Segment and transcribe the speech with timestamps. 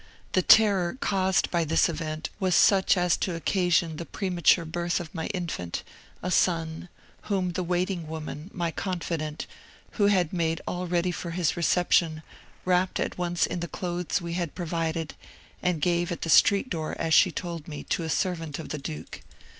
[0.31, 5.13] The terror caused by this event was such as to occasion the premature birth of
[5.13, 5.83] my infant,
[6.23, 6.89] a son,
[7.25, 9.45] whom the waiting woman, my confidant,
[9.91, 12.23] who had made all ready for his reception,
[12.65, 15.13] wrapped at once in the clothes we had provided,
[15.61, 18.79] and gave at the street door, as she told me, to a servant of the
[18.79, 19.21] duke.